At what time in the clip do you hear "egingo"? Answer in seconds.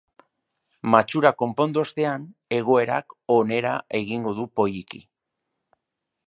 4.01-4.35